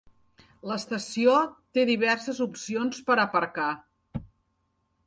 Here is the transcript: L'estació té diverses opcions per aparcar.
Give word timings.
L'estació 0.69 1.35
té 1.79 1.83
diverses 1.91 2.41
opcions 2.47 3.05
per 3.11 3.21
aparcar. 3.27 3.71